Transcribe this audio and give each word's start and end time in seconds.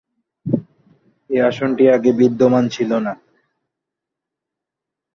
এই 1.29 1.39
আসনটি 1.41 1.83
আগে 1.95 2.11
বিদ্যমান 2.19 2.63
ছিল 2.67 2.91
না। 3.05 3.13